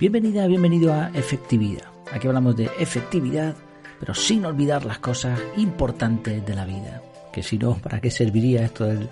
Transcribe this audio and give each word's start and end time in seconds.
Bienvenida, 0.00 0.46
bienvenido 0.46 0.94
a 0.94 1.10
Efectividad. 1.10 1.84
Aquí 2.10 2.26
hablamos 2.26 2.56
de 2.56 2.70
efectividad, 2.78 3.54
pero 3.98 4.14
sin 4.14 4.46
olvidar 4.46 4.86
las 4.86 4.98
cosas 4.98 5.38
importantes 5.58 6.42
de 6.46 6.54
la 6.54 6.64
vida. 6.64 7.02
Que 7.30 7.42
si 7.42 7.58
no, 7.58 7.74
¿para 7.74 8.00
qué 8.00 8.10
serviría 8.10 8.64
esto 8.64 8.86
del 8.86 9.10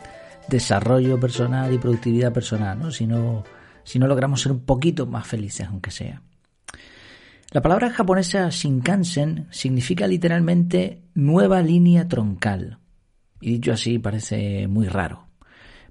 desarrollo 0.49 1.21
personal 1.21 1.75
y 1.75 1.79
productividad 1.79 2.33
personal? 2.33 2.79
¿no? 2.79 2.91
Si, 2.91 3.07
no, 3.07 3.45
si 3.85 3.99
no 3.99 4.07
logramos 4.07 4.41
ser 4.41 4.53
un 4.53 4.61
poquito 4.61 5.07
más 5.07 5.27
felices, 5.27 5.67
aunque 5.69 5.91
sea. 5.91 6.23
La 7.51 7.61
palabra 7.61 7.91
japonesa 7.91 8.49
Shinkansen 8.49 9.47
significa 9.51 10.07
literalmente 10.07 11.03
nueva 11.13 11.61
línea 11.61 12.09
troncal. 12.09 12.79
Y 13.43 13.53
dicho 13.53 13.75
así 13.75 13.99
parece 13.99 14.67
muy 14.69 14.89
raro. 14.89 15.29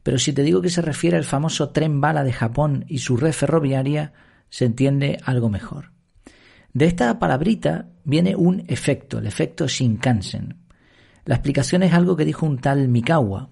Pero 0.02 0.18
si 0.18 0.34
te 0.34 0.42
digo 0.42 0.60
que 0.60 0.70
se 0.72 0.82
refiere 0.82 1.18
al 1.18 1.24
famoso 1.24 1.70
tren 1.70 2.02
bala 2.02 2.24
de 2.24 2.34
Japón 2.34 2.84
y 2.88 2.98
su 2.98 3.16
red 3.16 3.34
ferroviaria, 3.34 4.14
se 4.50 4.66
entiende 4.66 5.20
algo 5.24 5.50
mejor. 5.50 5.92
De 6.74 6.86
esta 6.86 7.18
palabrita 7.20 7.88
viene 8.04 8.36
un 8.36 8.64
efecto, 8.68 9.18
el 9.18 9.28
efecto 9.28 9.68
Shinkansen. 9.68 10.58
La 11.26 11.36
explicación 11.36 11.84
es 11.84 11.94
algo 11.94 12.16
que 12.16 12.26
dijo 12.26 12.46
un 12.46 12.60
tal 12.60 12.88
Mikawa. 12.88 13.50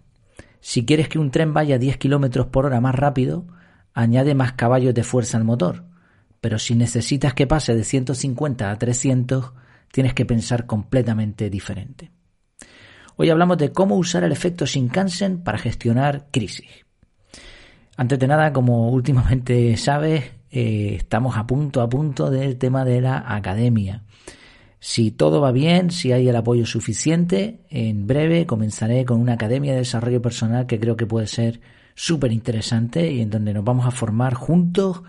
Si 0.62 0.86
quieres 0.86 1.10
que 1.10 1.20
un 1.20 1.32
tren 1.32 1.54
vaya 1.54 1.78
10 1.78 1.98
kilómetros 1.98 2.48
por 2.48 2.66
hora 2.66 2.82
más 2.82 2.96
rápido, 2.96 3.48
añade 3.94 4.36
más 4.36 4.54
caballos 4.54 4.94
de 4.94 5.04
fuerza 5.04 5.38
al 5.38 5.44
motor. 5.44 5.86
Pero 6.40 6.60
si 6.60 6.76
necesitas 6.76 7.34
que 7.34 7.48
pase 7.48 7.74
de 7.74 7.84
150 7.84 8.70
a 8.70 8.78
300, 8.78 9.54
tienes 9.92 10.14
que 10.14 10.26
pensar 10.26 10.66
completamente 10.66 11.50
diferente. 11.50 12.12
Hoy 13.16 13.30
hablamos 13.30 13.58
de 13.58 13.72
cómo 13.72 13.96
usar 13.96 14.24
el 14.24 14.32
efecto 14.32 14.66
Shinkansen 14.66 15.44
para 15.44 15.58
gestionar 15.58 16.28
crisis. 16.32 16.86
Antes 17.98 18.20
de 18.20 18.28
nada, 18.28 18.52
como 18.52 18.90
últimamente 18.90 19.78
sabes, 19.78 20.35
eh, 20.56 20.96
estamos 20.96 21.36
a 21.36 21.46
punto, 21.46 21.82
a 21.82 21.90
punto 21.90 22.32
del 22.32 22.58
tema 22.58 22.86
de 22.86 23.02
la 23.02 23.26
academia. 23.28 24.04
Si 24.80 25.12
todo 25.12 25.42
va 25.42 25.52
bien, 25.52 25.92
si 25.92 26.14
hay 26.14 26.30
el 26.30 26.36
apoyo 26.38 26.66
suficiente, 26.66 27.66
en 27.70 28.08
breve 28.08 28.46
comenzaré 28.46 29.04
con 29.04 29.20
una 29.20 29.34
academia 29.34 29.74
de 29.74 29.80
desarrollo 29.80 30.22
personal 30.22 30.66
que 30.66 30.80
creo 30.80 30.96
que 30.96 31.06
puede 31.06 31.28
ser 31.28 31.60
súper 31.94 32.32
interesante 32.32 33.12
y 33.12 33.20
en 33.20 33.32
donde 33.32 33.54
nos 33.54 33.66
vamos 33.66 33.86
a 33.86 33.92
formar 33.92 34.34
juntos 34.34 35.04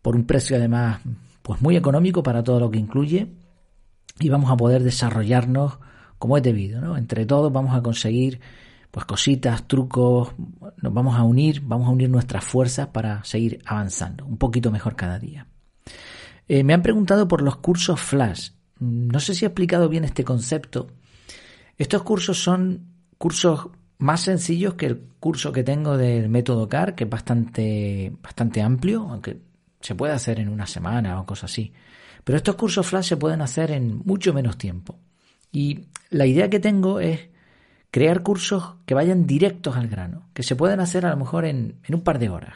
por 0.00 0.16
un 0.16 0.24
precio 0.24 0.56
además 0.56 1.00
pues 1.42 1.60
muy 1.60 1.76
económico 1.76 2.22
para 2.22 2.42
todo 2.42 2.58
lo 2.58 2.70
que 2.70 2.78
incluye 2.78 3.26
y 4.20 4.28
vamos 4.30 4.50
a 4.50 4.56
poder 4.56 4.82
desarrollarnos 4.82 5.80
como 6.18 6.38
es 6.38 6.42
debido, 6.42 6.80
¿no? 6.80 6.96
Entre 6.96 7.26
todos 7.26 7.52
vamos 7.52 7.76
a 7.76 7.82
conseguir 7.82 8.40
pues 8.90 9.06
cositas, 9.06 9.68
trucos, 9.68 10.32
nos 10.80 10.92
vamos 10.92 11.16
a 11.16 11.22
unir, 11.22 11.60
vamos 11.62 11.88
a 11.88 11.90
unir 11.90 12.08
nuestras 12.08 12.44
fuerzas 12.44 12.88
para 12.88 13.22
seguir 13.24 13.60
avanzando 13.66 14.24
un 14.24 14.38
poquito 14.38 14.70
mejor 14.70 14.96
cada 14.96 15.18
día. 15.18 15.46
Eh, 16.48 16.64
me 16.64 16.72
han 16.72 16.82
preguntado 16.82 17.28
por 17.28 17.42
los 17.42 17.56
cursos 17.56 18.00
Flash. 18.00 18.50
No 18.80 19.20
sé 19.20 19.34
si 19.34 19.44
he 19.44 19.48
explicado 19.48 19.88
bien 19.88 20.04
este 20.04 20.24
concepto. 20.24 20.88
Estos 21.76 22.02
cursos 22.02 22.42
son 22.42 22.86
cursos 23.18 23.68
más 23.98 24.22
sencillos 24.22 24.74
que 24.74 24.86
el 24.86 24.98
curso 25.20 25.52
que 25.52 25.64
tengo 25.64 25.96
del 25.96 26.28
método 26.28 26.68
CAR, 26.68 26.94
que 26.94 27.04
es 27.04 27.10
bastante, 27.10 28.12
bastante 28.22 28.62
amplio, 28.62 29.06
aunque 29.10 29.40
se 29.80 29.94
puede 29.94 30.12
hacer 30.12 30.40
en 30.40 30.48
una 30.48 30.66
semana 30.66 31.20
o 31.20 31.26
cosas 31.26 31.50
así. 31.50 31.72
Pero 32.24 32.36
estos 32.36 32.54
cursos 32.54 32.86
Flash 32.86 33.08
se 33.08 33.16
pueden 33.16 33.42
hacer 33.42 33.70
en 33.70 33.98
mucho 34.04 34.32
menos 34.32 34.56
tiempo. 34.56 34.98
Y 35.52 35.86
la 36.10 36.26
idea 36.26 36.48
que 36.48 36.60
tengo 36.60 37.00
es 37.00 37.27
crear 37.90 38.22
cursos 38.22 38.74
que 38.86 38.94
vayan 38.94 39.26
directos 39.26 39.76
al 39.76 39.88
grano, 39.88 40.28
que 40.34 40.42
se 40.42 40.56
puedan 40.56 40.80
hacer 40.80 41.06
a 41.06 41.10
lo 41.10 41.16
mejor 41.16 41.44
en, 41.44 41.80
un 41.88 42.02
par 42.02 42.18
de 42.18 42.28
horas. 42.28 42.54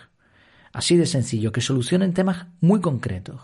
Así 0.72 0.96
de 0.96 1.06
sencillo, 1.06 1.52
que 1.52 1.60
solucionen 1.60 2.14
temas 2.14 2.46
muy 2.60 2.80
concretos. 2.80 3.40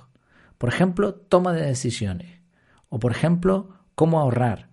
Por 0.57 0.69
ejemplo, 0.69 1.15
toma 1.15 1.53
de 1.53 1.67
decisiones. 1.67 2.41
O 2.89 2.99
por 2.99 3.13
ejemplo, 3.13 3.75
cómo 3.95 4.19
ahorrar. 4.19 4.71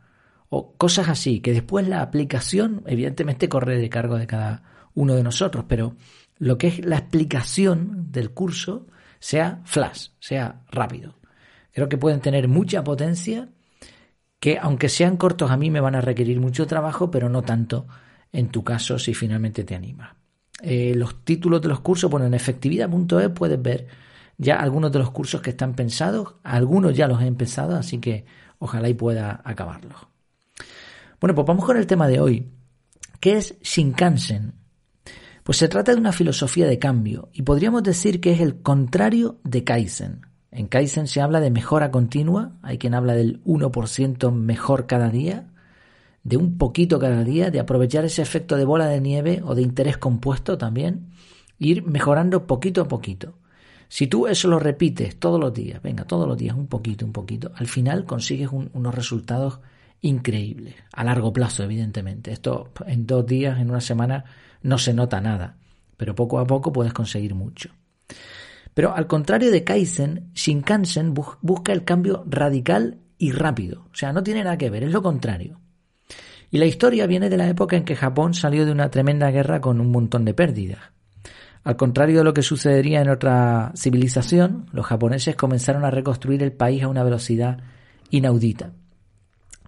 O 0.50 0.74
cosas 0.74 1.10
así, 1.10 1.42
que 1.42 1.54
después 1.54 1.88
la 1.88 2.02
aplicación 2.02 2.84
evidentemente 2.86 3.50
corre 3.50 3.78
de 3.78 3.90
cargo 3.90 4.18
de 4.18 4.28
cada 4.28 4.64
uno 4.94 5.16
de 5.16 5.24
nosotros, 5.24 5.66
pero 5.68 5.96
lo 6.38 6.58
que 6.58 6.68
es 6.68 6.86
la 6.86 6.98
explicación 6.98 8.12
del 8.12 8.32
curso 8.32 8.88
sea 9.20 9.62
flash, 9.66 10.10
sea 10.20 10.62
rápido. 10.72 11.16
Creo 11.72 11.90
que 11.90 11.98
pueden 11.98 12.22
tener 12.22 12.48
mucha 12.48 12.84
potencia 12.84 13.50
que 14.46 14.60
aunque 14.62 14.90
sean 14.90 15.18
cortos 15.18 15.50
a 15.50 15.58
mí 15.58 15.72
me 15.72 15.80
van 15.80 15.96
a 15.96 16.02
requerir 16.02 16.40
mucho 16.40 16.68
trabajo, 16.68 17.10
pero 17.10 17.30
no 17.30 17.42
tanto 17.42 17.88
en 18.32 18.50
tu 18.50 18.64
caso 18.64 19.00
si 19.00 19.16
finalmente 19.16 19.64
te 19.64 19.74
anima. 19.74 20.18
Eh, 20.62 20.94
los 20.96 21.26
títulos 21.26 21.64
de 21.64 21.70
los 21.70 21.80
cursos, 21.80 22.12
bueno, 22.12 22.28
en 22.28 22.36
efectividad.es 22.36 23.30
puedes 23.30 23.60
ver 23.60 23.88
ya 24.38 24.58
algunos 24.58 24.92
de 24.92 25.00
los 25.00 25.10
cursos 25.10 25.42
que 25.42 25.50
están 25.50 25.74
pensados, 25.74 26.36
algunos 26.44 26.96
ya 26.96 27.08
los 27.08 27.24
he 27.24 27.26
empezado, 27.26 27.76
así 27.76 27.98
que 27.98 28.28
ojalá 28.60 28.88
y 28.88 28.94
pueda 28.94 29.42
acabarlos. 29.44 29.98
Bueno, 31.20 31.34
pues 31.34 31.48
vamos 31.48 31.66
con 31.66 31.78
el 31.78 31.88
tema 31.88 32.08
de 32.08 32.20
hoy. 32.20 32.48
¿Qué 33.20 33.38
es 33.38 33.60
Shinkansen? 33.64 34.54
Pues 35.42 35.58
se 35.58 35.70
trata 35.70 35.92
de 35.92 35.98
una 35.98 36.12
filosofía 36.12 36.68
de 36.68 36.78
cambio 36.78 37.30
y 37.34 37.42
podríamos 37.42 37.82
decir 37.82 38.22
que 38.22 38.34
es 38.34 38.42
el 38.42 38.62
contrario 38.62 39.40
de 39.44 39.64
Kaizen. 39.64 40.35
En 40.56 40.68
Kaizen 40.68 41.08
se 41.08 41.20
habla 41.20 41.42
de 41.42 41.52
mejora 41.52 41.92
continua, 41.92 42.54
hay 42.62 42.78
quien 42.78 42.94
habla 42.94 43.14
del 43.14 43.44
1% 43.44 44.32
mejor 44.32 44.88
cada 44.88 45.10
día, 45.10 45.50
de 46.24 46.38
un 46.38 46.58
poquito 46.58 46.98
cada 46.98 47.26
día, 47.26 47.52
de 47.52 47.60
aprovechar 47.60 48.06
ese 48.06 48.22
efecto 48.22 48.56
de 48.56 48.64
bola 48.64 48.88
de 48.88 49.02
nieve 49.02 49.42
o 49.44 49.54
de 49.54 49.64
interés 49.64 49.98
compuesto 49.98 50.58
también, 50.58 51.10
ir 51.60 51.84
mejorando 51.84 52.48
poquito 52.48 52.82
a 52.82 52.88
poquito. 52.88 53.34
Si 53.90 54.08
tú 54.08 54.28
eso 54.28 54.48
lo 54.48 54.58
repites 54.58 55.20
todos 55.20 55.42
los 55.42 55.54
días, 55.54 55.82
venga, 55.82 56.06
todos 56.06 56.26
los 56.26 56.38
días, 56.38 56.56
un 56.56 56.68
poquito, 56.68 57.06
un 57.06 57.12
poquito, 57.12 57.52
al 57.56 57.68
final 57.68 58.06
consigues 58.06 58.50
unos 58.52 58.96
resultados 58.96 59.60
increíbles, 60.00 60.76
a 60.94 61.04
largo 61.04 61.34
plazo, 61.34 61.64
evidentemente. 61.64 62.32
Esto 62.32 62.72
en 62.88 63.06
dos 63.06 63.26
días, 63.26 63.60
en 63.60 63.72
una 63.72 63.82
semana, 63.82 64.24
no 64.62 64.78
se 64.78 64.94
nota 64.94 65.20
nada, 65.20 65.58
pero 65.98 66.16
poco 66.16 66.40
a 66.40 66.48
poco 66.48 66.72
puedes 66.72 66.94
conseguir 66.94 67.36
mucho. 67.36 67.72
Pero 68.76 68.94
al 68.94 69.08
contrario 69.08 69.52
de 69.52 69.64
Kaizen, 69.64 70.30
Shinkansen 70.36 71.14
busca 71.14 71.72
el 71.72 71.86
cambio 71.86 72.26
radical 72.28 73.00
y 73.18 73.32
rápido. 73.32 73.88
O 73.92 73.96
sea, 73.96 74.12
no 74.12 74.22
tiene 74.22 74.44
nada 74.44 74.58
que 74.58 74.70
ver, 74.70 74.84
es 74.84 74.92
lo 74.92 75.02
contrario. 75.02 75.62
Y 76.52 76.58
la 76.58 76.66
historia 76.66 77.08
viene 77.08 77.30
de 77.30 77.38
la 77.38 77.48
época 77.48 77.78
en 77.78 77.86
que 77.86 77.96
Japón 77.96 78.34
salió 78.34 78.66
de 78.66 78.74
una 78.74 78.92
tremenda 78.92 79.32
guerra 79.32 79.62
con 79.62 79.80
un 79.80 79.92
montón 79.92 80.26
de 80.26 80.34
pérdidas. 80.34 80.80
Al 81.64 81.78
contrario 81.78 82.18
de 82.18 82.26
lo 82.26 82.34
que 82.34 82.42
sucedería 82.42 83.02
en 83.02 83.10
otra 83.10 83.72
civilización, 83.76 84.68
los 84.74 84.86
japoneses 84.86 85.38
comenzaron 85.38 85.86
a 85.86 85.90
reconstruir 85.90 86.44
el 86.44 86.52
país 86.52 86.84
a 86.84 86.90
una 86.90 87.04
velocidad 87.04 87.60
inaudita. 88.10 88.74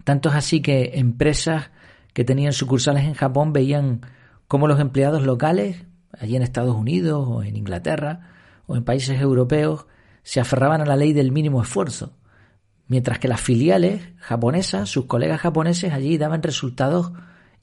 Tanto 0.04 0.28
es 0.28 0.34
así 0.34 0.60
que 0.60 0.92
empresas 0.94 1.70
que 2.12 2.24
tenían 2.24 2.52
sucursales 2.52 3.04
en 3.04 3.14
Japón 3.14 3.54
veían 3.54 4.02
cómo 4.48 4.68
los 4.68 4.80
empleados 4.80 5.24
locales, 5.24 5.86
allí 6.12 6.36
en 6.36 6.42
Estados 6.42 6.76
Unidos 6.76 7.26
o 7.26 7.42
en 7.42 7.56
Inglaterra, 7.56 8.37
o 8.68 8.76
en 8.76 8.84
países 8.84 9.20
europeos 9.20 9.86
se 10.22 10.38
aferraban 10.38 10.80
a 10.80 10.86
la 10.86 10.94
ley 10.94 11.12
del 11.12 11.32
mínimo 11.32 11.60
esfuerzo, 11.60 12.12
mientras 12.86 13.18
que 13.18 13.26
las 13.26 13.40
filiales 13.40 14.02
japonesas, 14.18 14.88
sus 14.88 15.06
colegas 15.06 15.40
japoneses 15.40 15.92
allí 15.92 16.16
daban 16.18 16.42
resultados 16.42 17.12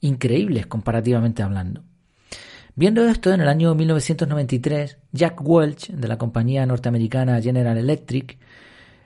increíbles 0.00 0.66
comparativamente 0.66 1.42
hablando. 1.42 1.84
Viendo 2.74 3.08
esto, 3.08 3.32
en 3.32 3.40
el 3.40 3.48
año 3.48 3.74
1993, 3.74 4.98
Jack 5.12 5.40
Welch, 5.42 5.88
de 5.88 6.08
la 6.08 6.18
compañía 6.18 6.66
norteamericana 6.66 7.40
General 7.40 7.78
Electric, 7.78 8.38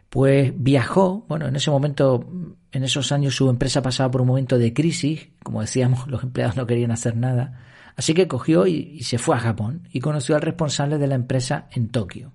pues 0.09 0.53
viajó, 0.57 1.25
bueno, 1.29 1.47
en 1.47 1.55
ese 1.55 1.71
momento, 1.71 2.27
en 2.73 2.83
esos 2.83 3.13
años 3.13 3.37
su 3.37 3.49
empresa 3.49 3.81
pasaba 3.81 4.11
por 4.11 4.23
un 4.23 4.27
momento 4.27 4.59
de 4.59 4.75
crisis, 4.75 5.29
como 5.45 5.61
decíamos, 5.61 6.07
los 6.09 6.25
empleados 6.25 6.57
no 6.57 6.67
querían 6.67 6.91
hacer 6.91 7.17
nada, 7.17 7.61
Así 7.97 8.15
que 8.15 8.29
cogió 8.29 8.67
y, 8.67 9.03
se 9.03 9.19
fue 9.19 9.37
a 9.37 9.41
Japón 9.41 9.89
y 9.93 10.01
conoció 10.01 10.37
al 10.37 10.43
responsable 10.43 10.99
de 10.99 11.07
la 11.07 11.15
empresa 11.15 11.69
en 11.73 11.89
Tokio. 11.89 12.33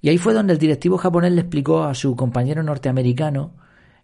Y 0.00 0.08
ahí 0.08 0.18
fue 0.18 0.34
donde 0.34 0.52
el 0.52 0.58
directivo 0.58 0.98
japonés 0.98 1.32
le 1.32 1.40
explicó 1.40 1.84
a 1.84 1.94
su 1.94 2.14
compañero 2.14 2.62
norteamericano 2.62 3.54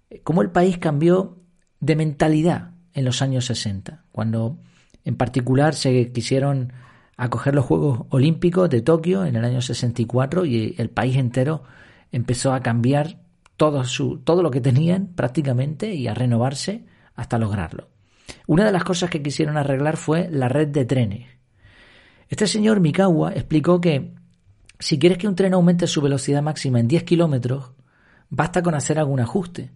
eh, 0.08 0.20
cómo 0.22 0.42
el 0.42 0.50
país 0.50 0.78
cambió 0.78 1.38
de 1.80 1.96
mentalidad 1.96 2.72
en 2.94 3.04
los 3.04 3.22
años 3.22 3.44
60, 3.46 4.04
cuando 4.12 4.58
en 5.04 5.16
particular 5.16 5.74
se 5.74 6.10
quisieron 6.12 6.72
acoger 7.16 7.54
los 7.54 7.66
Juegos 7.66 8.06
Olímpicos 8.08 8.70
de 8.70 8.80
Tokio 8.80 9.24
en 9.26 9.36
el 9.36 9.44
año 9.44 9.60
64 9.60 10.46
y 10.46 10.74
el 10.78 10.88
país 10.88 11.16
entero 11.16 11.62
empezó 12.12 12.52
a 12.52 12.60
cambiar 12.60 13.18
todo, 13.56 13.84
su, 13.84 14.18
todo 14.18 14.42
lo 14.42 14.50
que 14.50 14.62
tenían 14.62 15.08
prácticamente 15.14 15.94
y 15.94 16.08
a 16.08 16.14
renovarse 16.14 16.86
hasta 17.14 17.38
lograrlo. 17.38 17.88
Una 18.46 18.64
de 18.64 18.72
las 18.72 18.84
cosas 18.84 19.10
que 19.10 19.22
quisieron 19.22 19.56
arreglar 19.56 19.96
fue 19.96 20.28
la 20.30 20.48
red 20.48 20.68
de 20.68 20.84
trenes. 20.84 21.28
Este 22.28 22.46
señor 22.46 22.80
Mikawa 22.80 23.32
explicó 23.32 23.80
que 23.80 24.12
si 24.78 24.98
quieres 24.98 25.18
que 25.18 25.28
un 25.28 25.34
tren 25.34 25.54
aumente 25.54 25.86
su 25.86 26.00
velocidad 26.00 26.42
máxima 26.42 26.80
en 26.80 26.88
10 26.88 27.04
kilómetros, 27.04 27.72
basta 28.28 28.62
con 28.62 28.74
hacer 28.74 28.98
algún 28.98 29.20
ajuste. 29.20 29.70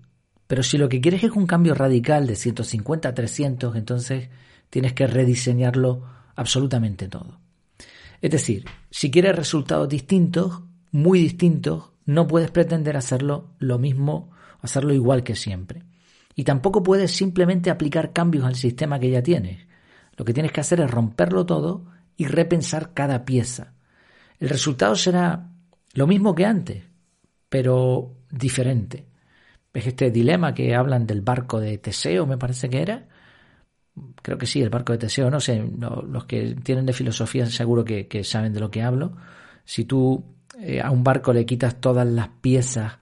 Pero 0.47 0.63
si 0.63 0.79
lo 0.79 0.89
que 0.89 1.01
quieres 1.01 1.25
es 1.25 1.33
un 1.33 1.47
cambio 1.47 1.75
radical 1.75 2.27
de 2.27 2.37
150 2.37 3.09
a 3.09 3.15
300, 3.15 3.77
entonces 3.77 4.29
tienes 4.71 4.93
que 4.93 5.07
rediseñarlo 5.07 6.05
absolutamente 6.37 7.09
todo. 7.09 7.41
Es 8.21 8.31
decir, 8.31 8.65
si 8.91 9.11
quieres 9.11 9.37
resultados 9.37 9.89
distintos, 9.89 10.63
muy 10.91 11.21
distintos, 11.21 11.91
no 12.07 12.27
puedes 12.27 12.51
pretender 12.51 12.97
hacerlo 12.97 13.51
lo 13.59 13.79
mismo, 13.79 14.31
hacerlo 14.61 14.95
igual 14.95 15.23
que 15.23 15.35
siempre. 15.35 15.83
Y 16.35 16.45
tampoco 16.45 16.83
puedes 16.83 17.13
simplemente 17.13 17.71
aplicar 17.71 18.13
cambios 18.13 18.45
al 18.45 18.57
sistema 18.57 18.99
que 18.99 19.11
ya 19.11 19.23
tienes. 19.23 19.67
Lo 20.17 20.25
que 20.25 20.33
tienes 20.33 20.53
que 20.53 20.61
hacer 20.61 20.81
es 20.81 20.91
romperlo 20.91 21.47
todo 21.47 21.87
y 22.17 22.27
repensar 22.27 22.93
cada 22.93 23.25
pieza. 23.25 23.75
El 24.39 24.49
resultado 24.49 24.95
será 24.97 25.51
lo 25.95 26.07
mismo 26.07 26.35
que 26.35 26.45
antes, 26.45 26.85
pero 27.49 28.17
diferente. 28.31 29.07
¿Ves 29.73 29.87
este 29.89 30.11
dilema 30.11 30.55
que 30.55 30.75
hablan 30.75 31.07
del 31.07 31.21
barco 31.21 31.61
de 31.61 31.79
Teseo, 31.79 32.27
me 32.27 32.39
parece 32.39 32.69
que 32.69 32.83
era? 32.83 33.09
Creo 34.23 34.39
que 34.39 34.47
sí, 34.47 34.61
el 34.61 34.71
barco 34.71 34.93
de 34.93 34.99
Teseo, 34.99 35.31
no 35.31 35.41
sé, 35.41 35.65
los 35.79 36.25
que 36.27 36.57
tienen 36.63 36.87
de 36.87 36.93
filosofía 36.93 37.47
seguro 37.47 37.85
que, 37.85 38.25
saben 38.25 38.53
de 38.53 38.61
lo 38.61 38.71
que 38.71 38.83
hablo. 38.83 39.17
Si 39.65 39.85
tú 39.85 40.25
eh, 40.61 40.81
a 40.81 40.91
un 40.91 41.05
barco 41.05 41.33
le 41.33 41.47
quitas 41.47 41.81
todas 41.81 42.07
las 42.07 42.29
piezas 42.41 42.99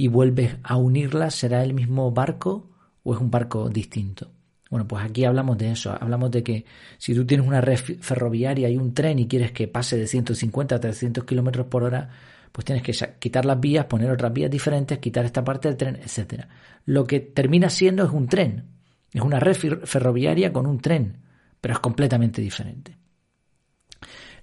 y 0.00 0.08
vuelves 0.08 0.56
a 0.62 0.78
unirlas, 0.78 1.34
¿será 1.34 1.62
el 1.62 1.74
mismo 1.74 2.10
barco 2.10 2.70
o 3.02 3.12
es 3.12 3.20
un 3.20 3.30
barco 3.30 3.68
distinto? 3.68 4.32
Bueno, 4.70 4.88
pues 4.88 5.04
aquí 5.04 5.26
hablamos 5.26 5.58
de 5.58 5.72
eso, 5.72 5.94
hablamos 6.00 6.30
de 6.30 6.42
que 6.42 6.64
si 6.96 7.14
tú 7.14 7.26
tienes 7.26 7.46
una 7.46 7.60
red 7.60 7.76
ferroviaria 7.76 8.70
y 8.70 8.78
un 8.78 8.94
tren 8.94 9.18
y 9.18 9.28
quieres 9.28 9.52
que 9.52 9.68
pase 9.68 9.98
de 9.98 10.06
150 10.06 10.74
a 10.74 10.80
300 10.80 11.24
kilómetros 11.24 11.66
por 11.66 11.82
hora, 11.82 12.08
pues 12.50 12.64
tienes 12.64 12.82
que 12.82 12.94
quitar 13.18 13.44
las 13.44 13.60
vías, 13.60 13.84
poner 13.84 14.10
otras 14.10 14.32
vías 14.32 14.50
diferentes, 14.50 14.96
quitar 15.00 15.26
esta 15.26 15.44
parte 15.44 15.68
del 15.68 15.76
tren, 15.76 15.96
etcétera. 15.96 16.48
Lo 16.86 17.06
que 17.06 17.20
termina 17.20 17.68
siendo 17.68 18.02
es 18.02 18.10
un 18.10 18.26
tren, 18.26 18.68
es 19.12 19.20
una 19.20 19.38
red 19.38 19.54
ferroviaria 19.84 20.50
con 20.50 20.66
un 20.66 20.80
tren, 20.80 21.18
pero 21.60 21.74
es 21.74 21.80
completamente 21.80 22.40
diferente. 22.40 22.99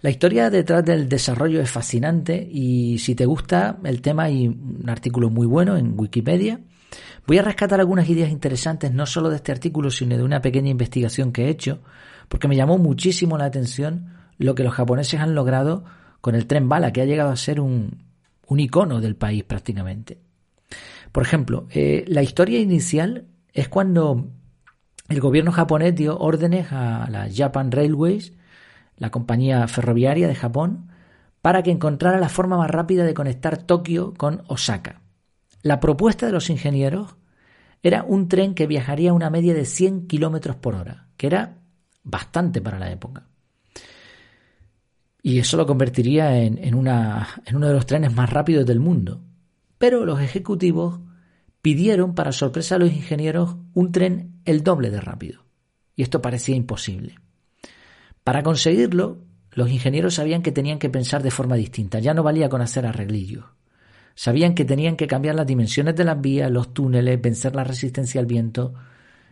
La 0.01 0.11
historia 0.11 0.49
detrás 0.51 0.85
del 0.85 1.09
desarrollo 1.09 1.59
es 1.59 1.71
fascinante 1.71 2.47
y 2.51 2.99
si 2.99 3.15
te 3.15 3.25
gusta 3.25 3.79
el 3.83 4.01
tema 4.01 4.23
hay 4.23 4.47
un 4.47 4.87
artículo 4.87 5.29
muy 5.31 5.47
bueno 5.47 5.75
en 5.75 5.99
Wikipedia. 5.99 6.59
Voy 7.25 7.39
a 7.39 7.41
rescatar 7.41 7.79
algunas 7.79 8.07
ideas 8.07 8.29
interesantes 8.29 8.91
no 8.91 9.05
solo 9.07 9.29
de 9.29 9.37
este 9.37 9.51
artículo, 9.51 9.89
sino 9.89 10.15
de 10.15 10.23
una 10.23 10.41
pequeña 10.41 10.69
investigación 10.69 11.31
que 11.31 11.45
he 11.45 11.49
hecho, 11.49 11.81
porque 12.29 12.47
me 12.47 12.55
llamó 12.55 12.77
muchísimo 12.77 13.37
la 13.37 13.45
atención 13.45 14.13
lo 14.37 14.53
que 14.53 14.63
los 14.63 14.73
japoneses 14.73 15.19
han 15.19 15.33
logrado 15.33 15.83
con 16.21 16.35
el 16.35 16.45
tren 16.45 16.69
bala, 16.69 16.93
que 16.93 17.01
ha 17.01 17.05
llegado 17.05 17.31
a 17.31 17.35
ser 17.35 17.59
un, 17.59 18.05
icono 18.49 19.01
del 19.01 19.15
país 19.15 19.43
prácticamente. 19.43 20.19
Por 21.11 21.23
ejemplo, 21.23 21.67
eh, 21.71 22.05
la 22.07 22.21
historia 22.21 22.59
inicial 22.59 23.25
es 23.51 23.67
cuando 23.67 24.29
el 25.09 25.19
gobierno 25.19 25.51
japonés 25.51 25.95
dio 25.95 26.17
órdenes 26.19 26.67
a 26.71 27.09
la 27.09 27.27
Japan 27.33 27.71
Railways 27.71 28.33
la 28.97 29.11
compañía 29.11 29.67
ferroviaria 29.67 30.27
de 30.27 30.35
Japón, 30.35 30.91
para 31.41 31.63
que 31.63 31.71
encontrara 31.71 32.19
la 32.19 32.29
forma 32.29 32.57
más 32.57 32.69
rápida 32.69 33.03
de 33.05 33.13
conectar 33.13 33.57
Tokio 33.57 34.13
con 34.15 34.43
Osaka. 34.47 35.01
La 35.61 35.79
propuesta 35.79 36.25
de 36.25 36.31
los 36.31 36.49
ingenieros 36.49 37.15
era 37.83 38.03
un 38.03 38.27
tren 38.27 38.53
que 38.53 38.67
viajaría 38.67 39.11
a 39.11 39.13
una 39.13 39.29
media 39.29 39.53
de 39.53 39.65
100 39.65 40.07
kilómetros 40.07 40.55
por 40.55 40.75
hora, 40.75 41.07
que 41.15 41.27
era 41.27 41.59
bastante 42.03 42.61
para 42.61 42.79
la 42.79 42.91
época. 42.91 43.27
Y 45.21 45.39
eso 45.39 45.57
lo 45.57 45.65
convertiría 45.65 46.37
en, 46.41 46.57
en, 46.57 46.73
una, 46.75 47.27
en 47.45 47.55
uno 47.55 47.67
de 47.67 47.73
los 47.73 47.85
trenes 47.85 48.13
más 48.13 48.29
rápidos 48.29 48.65
del 48.65 48.79
mundo. 48.79 49.21
Pero 49.77 50.05
los 50.05 50.21
ejecutivos 50.21 50.99
pidieron, 51.61 52.15
para 52.15 52.31
sorpresa 52.31 52.75
de 52.75 52.85
los 52.85 52.93
ingenieros, 52.93 53.57
un 53.73 53.91
tren 53.91 54.41
el 54.45 54.63
doble 54.63 54.89
de 54.89 55.01
rápido. 55.01 55.43
Y 55.95 56.03
esto 56.03 56.21
parecía 56.21 56.55
imposible. 56.55 57.15
Para 58.27 58.43
conseguirlo, 58.43 59.19
los 59.51 59.71
ingenieros 59.71 60.15
sabían 60.15 60.41
que 60.41 60.51
tenían 60.51 60.79
que 60.79 60.89
pensar 60.89 61.23
de 61.23 61.31
forma 61.31 61.55
distinta, 61.55 61.99
ya 61.99 62.13
no 62.13 62.23
valía 62.23 62.49
con 62.49 62.59
hacer 62.59 62.85
arreglillos. 62.85 63.45
Sabían 64.15 64.53
que 64.53 64.65
tenían 64.65 64.97
que 64.97 65.07
cambiar 65.07 65.35
las 65.35 65.47
dimensiones 65.47 65.95
de 65.95 66.03
las 66.03 66.19
vías, 66.19 66.51
los 66.51 66.73
túneles, 66.73 67.21
vencer 67.21 67.55
la 67.55 67.63
resistencia 67.63 68.19
al 68.19 68.25
viento, 68.25 68.73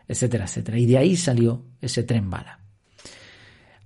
etcétera, 0.08 0.46
etcétera. 0.46 0.78
Y 0.78 0.86
de 0.86 0.98
ahí 0.98 1.18
salió 1.18 1.66
ese 1.82 2.04
tren 2.04 2.30
bala. 2.30 2.62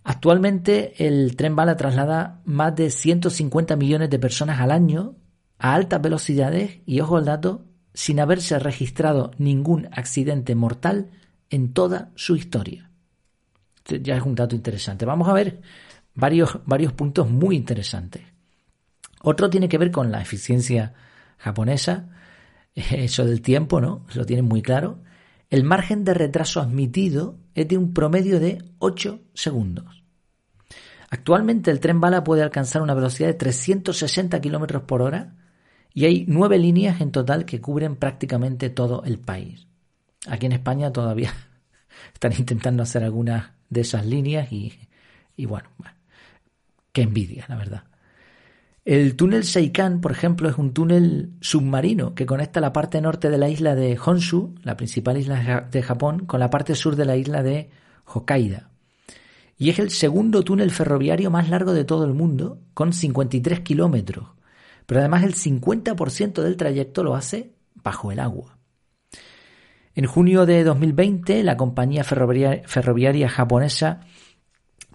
Actualmente 0.03 0.93
el 1.07 1.35
tren 1.35 1.55
bala 1.55 1.75
traslada 1.75 2.43
más 2.45 2.75
de 2.75 2.91
150 2.91 3.77
millones 3.77 4.11
de 4.11 4.19
personas 4.19 4.59
al 4.59 4.69
año 4.69 5.15
a 5.57 5.73
altas 5.73 6.03
velocidades 6.03 6.81
y, 6.85 6.99
ojo 6.99 7.17
al 7.17 7.25
dato, 7.25 7.65
sin 7.95 8.19
haberse 8.19 8.59
registrado 8.59 9.31
ningún 9.39 9.89
accidente 9.91 10.53
mortal 10.53 11.09
en 11.49 11.73
toda 11.73 12.11
su 12.13 12.35
historia. 12.35 12.88
Este 13.79 14.01
ya 14.01 14.15
es 14.17 14.23
un 14.23 14.35
dato 14.35 14.55
interesante. 14.55 15.05
Vamos 15.05 15.27
a 15.27 15.33
ver 15.33 15.61
varios, 16.15 16.59
varios 16.65 16.93
puntos 16.93 17.29
muy 17.29 17.55
interesantes. 17.55 18.23
Otro 19.21 19.49
tiene 19.49 19.67
que 19.67 19.77
ver 19.77 19.91
con 19.91 20.11
la 20.11 20.21
eficiencia 20.21 20.93
japonesa, 21.37 22.09
eso 22.75 23.25
del 23.25 23.41
tiempo, 23.41 23.81
¿no? 23.81 24.05
Lo 24.13 24.25
tienen 24.25 24.45
muy 24.45 24.61
claro. 24.61 24.99
El 25.49 25.63
margen 25.63 26.03
de 26.03 26.13
retraso 26.13 26.61
admitido 26.61 27.37
es 27.55 27.67
de 27.67 27.77
un 27.77 27.93
promedio 27.93 28.39
de 28.39 28.63
8 28.77 29.19
segundos. 29.33 30.03
Actualmente 31.09 31.71
el 31.71 31.79
tren 31.79 31.99
bala 31.99 32.23
puede 32.23 32.43
alcanzar 32.43 32.83
una 32.83 32.93
velocidad 32.93 33.29
de 33.29 33.33
360 33.33 34.39
km 34.39 34.81
por 34.81 35.01
hora 35.01 35.35
y 35.91 36.05
hay 36.05 36.25
nueve 36.27 36.59
líneas 36.59 37.01
en 37.01 37.11
total 37.11 37.45
que 37.45 37.59
cubren 37.59 37.95
prácticamente 37.95 38.69
todo 38.69 39.03
el 39.03 39.17
país. 39.17 39.67
Aquí 40.27 40.45
en 40.45 40.51
España 40.51 40.93
todavía 40.93 41.33
están 42.13 42.33
intentando 42.37 42.83
hacer 42.83 43.03
algunas 43.03 43.58
de 43.69 43.81
esas 43.81 44.05
líneas 44.05 44.51
y, 44.51 44.77
bueno, 45.45 45.69
qué 46.91 47.01
envidia, 47.01 47.45
la 47.47 47.55
verdad. 47.55 47.83
El 48.85 49.15
túnel 49.15 49.43
Seikan, 49.43 50.01
por 50.01 50.11
ejemplo, 50.11 50.49
es 50.49 50.57
un 50.57 50.73
túnel 50.73 51.31
submarino 51.41 52.15
que 52.15 52.25
conecta 52.25 52.59
la 52.59 52.73
parte 52.73 53.01
norte 53.01 53.29
de 53.29 53.37
la 53.37 53.49
isla 53.49 53.75
de 53.75 53.99
Honshu, 54.03 54.55
la 54.63 54.77
principal 54.77 55.17
isla 55.17 55.67
de 55.69 55.81
Japón, 55.83 56.25
con 56.25 56.39
la 56.39 56.49
parte 56.49 56.73
sur 56.75 56.95
de 56.95 57.05
la 57.05 57.15
isla 57.15 57.43
de 57.43 57.69
Hokkaido. 58.05 58.61
Y 59.57 59.69
es 59.69 59.79
el 59.79 59.91
segundo 59.91 60.43
túnel 60.43 60.71
ferroviario 60.71 61.29
más 61.29 61.49
largo 61.49 61.73
de 61.73 61.83
todo 61.83 62.05
el 62.05 62.13
mundo, 62.13 62.61
con 62.73 62.93
53 62.93 63.59
kilómetros. 63.59 64.29
Pero 64.85 65.01
además 65.01 65.23
el 65.23 65.35
50% 65.35 66.41
del 66.41 66.57
trayecto 66.57 67.03
lo 67.03 67.13
hace 67.13 67.51
bajo 67.83 68.11
el 68.11 68.19
agua. 68.19 68.58
En 69.95 70.05
junio 70.05 70.45
de 70.45 70.63
2020, 70.63 71.43
la 71.43 71.57
compañía 71.57 72.03
ferroviaria, 72.03 73.29
japonesa 73.29 74.01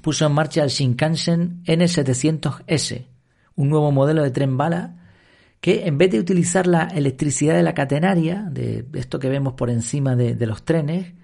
puso 0.03 0.27
en 0.27 0.33
marcha 0.33 0.63
el 0.63 0.71
Shinkansen 0.71 1.63
N700S, 1.65 3.07
un 3.57 3.69
nuevo 3.69 3.93
modelo 3.93 4.23
de 4.23 4.31
tren 4.31 4.57
bala 4.57 4.97
que 5.61 5.87
en 5.87 5.97
vez 5.97 6.11
de 6.11 6.19
utilizar 6.21 6.67
la 6.67 6.85
electricidad 6.89 7.55
de 7.55 7.63
la 7.63 7.75
catenaria, 7.75 8.47
de 8.51 8.87
esto 8.95 9.19
que 9.19 9.31
vemos 9.31 9.55
por 9.55 9.71
encima 9.71 10.15
de, 10.15 10.35
de 10.35 10.47
los 10.47 10.65
trenes, 10.65 11.15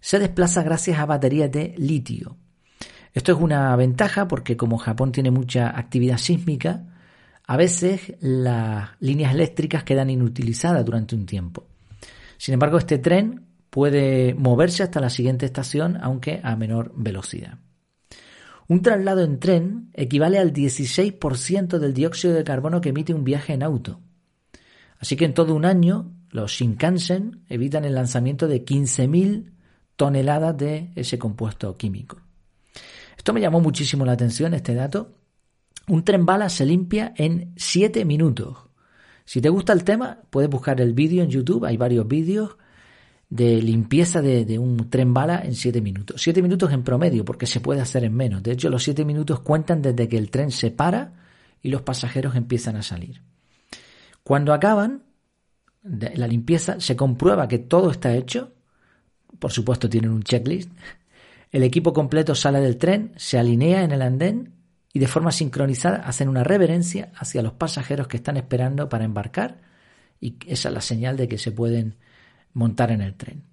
se 0.00 0.18
desplaza 0.18 0.62
gracias 0.62 0.98
a 0.98 1.06
baterías 1.06 1.50
de 1.50 1.74
litio. 1.76 2.36
Esto 3.12 3.32
es 3.32 3.38
una 3.38 3.74
ventaja 3.74 4.28
porque 4.28 4.56
como 4.56 4.78
Japón 4.78 5.10
tiene 5.10 5.30
mucha 5.30 5.76
actividad 5.76 6.18
sísmica, 6.18 6.84
a 7.44 7.56
veces 7.56 8.14
las 8.20 8.90
líneas 9.00 9.34
eléctricas 9.34 9.82
quedan 9.82 10.10
inutilizadas 10.10 10.84
durante 10.84 11.16
un 11.16 11.26
tiempo. 11.26 11.66
Sin 12.38 12.54
embargo, 12.54 12.78
este 12.78 12.98
tren 12.98 13.46
puede 13.68 14.34
moverse 14.34 14.82
hasta 14.82 15.00
la 15.00 15.10
siguiente 15.10 15.44
estación, 15.44 15.98
aunque 16.00 16.40
a 16.42 16.56
menor 16.56 16.92
velocidad. 16.96 17.58
Un 18.68 18.82
traslado 18.82 19.22
en 19.22 19.38
tren 19.40 19.90
equivale 19.94 20.38
al 20.38 20.52
16% 20.52 21.78
del 21.78 21.94
dióxido 21.94 22.34
de 22.34 22.44
carbono 22.44 22.80
que 22.80 22.90
emite 22.90 23.14
un 23.14 23.24
viaje 23.24 23.52
en 23.54 23.62
auto. 23.62 24.00
Así 24.98 25.16
que 25.16 25.24
en 25.24 25.34
todo 25.34 25.54
un 25.54 25.64
año, 25.64 26.12
los 26.30 26.52
Shinkansen 26.52 27.44
evitan 27.48 27.84
el 27.84 27.94
lanzamiento 27.94 28.46
de 28.46 28.64
15.000 28.64 29.52
toneladas 29.96 30.56
de 30.56 30.92
ese 30.94 31.18
compuesto 31.18 31.76
químico. 31.76 32.20
Esto 33.16 33.32
me 33.32 33.40
llamó 33.40 33.60
muchísimo 33.60 34.04
la 34.04 34.12
atención, 34.12 34.54
este 34.54 34.74
dato. 34.74 35.14
Un 35.88 36.04
tren 36.04 36.26
bala 36.26 36.48
se 36.48 36.66
limpia 36.66 37.14
en 37.16 37.54
7 37.56 38.04
minutos. 38.04 38.67
Si 39.28 39.42
te 39.42 39.50
gusta 39.50 39.74
el 39.74 39.84
tema, 39.84 40.22
puedes 40.30 40.48
buscar 40.48 40.80
el 40.80 40.94
vídeo 40.94 41.22
en 41.22 41.28
YouTube, 41.28 41.66
hay 41.66 41.76
varios 41.76 42.08
vídeos 42.08 42.56
de 43.28 43.60
limpieza 43.60 44.22
de, 44.22 44.58
un 44.58 44.88
tren 44.88 45.12
bala 45.12 45.42
en 45.44 45.54
7 45.54 45.82
minutos. 45.82 46.22
7 46.22 46.40
minutos 46.40 46.72
en 46.72 46.82
promedio, 46.82 47.26
porque 47.26 47.44
se 47.44 47.60
puede 47.60 47.82
hacer 47.82 48.04
en 48.04 48.14
menos. 48.14 48.42
De 48.42 48.52
hecho, 48.52 48.70
los 48.70 48.82
7 48.82 49.04
minutos 49.04 49.40
cuentan 49.40 49.82
desde 49.82 50.08
que 50.08 50.16
el 50.16 50.30
tren 50.30 50.50
se 50.50 50.70
para 50.70 51.12
y 51.60 51.68
los 51.68 51.82
pasajeros 51.82 52.36
empiezan 52.36 52.76
a 52.76 52.82
salir. 52.82 53.20
Cuando 54.22 54.54
acaban 54.54 55.02
la 55.82 56.26
limpieza, 56.26 56.80
se 56.80 56.96
comprueba 56.96 57.48
que 57.48 57.58
todo 57.58 57.90
está 57.90 58.16
hecho. 58.16 58.54
Por 59.38 59.52
supuesto, 59.52 59.90
tienen 59.90 60.10
un 60.10 60.22
checklist. 60.22 60.70
El 61.52 61.64
equipo 61.64 61.92
completo 61.92 62.34
sale 62.34 62.60
del 62.60 62.78
tren, 62.78 63.12
se 63.16 63.38
alinea 63.38 63.82
en 63.84 63.92
el 63.92 64.00
andén 64.00 64.57
y 64.92 64.98
de 64.98 65.06
forma 65.06 65.32
sincronizada 65.32 65.98
hacen 65.98 66.28
una 66.28 66.44
reverencia 66.44 67.12
hacia 67.16 67.42
los 67.42 67.52
pasajeros 67.52 68.08
que 68.08 68.16
están 68.16 68.36
esperando 68.36 68.88
para 68.88 69.04
embarcar 69.04 69.60
y 70.20 70.36
esa 70.46 70.68
es 70.68 70.74
la 70.74 70.80
señal 70.80 71.16
de 71.16 71.28
que 71.28 71.38
se 71.38 71.52
pueden 71.52 71.96
montar 72.52 72.90
en 72.90 73.02
el 73.02 73.14
tren. 73.14 73.44